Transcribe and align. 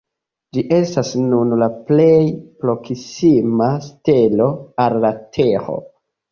Ĝi 0.55 0.61
estas 0.77 1.11
nun 1.25 1.53
la 1.63 1.67
plej 1.91 2.09
proksima 2.65 3.69
stelo 3.91 4.51
al 4.89 5.01
la 5.07 5.17
Tero. 5.41 5.81